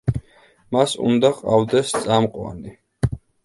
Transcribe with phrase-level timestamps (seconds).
[0.75, 2.77] მას უნდა ჰყავდეს წამყვანი.